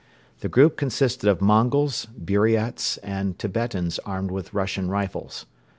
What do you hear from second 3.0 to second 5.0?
and Tibetans armed with Russian